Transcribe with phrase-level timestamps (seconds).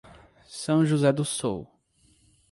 [0.47, 1.67] São José do Sul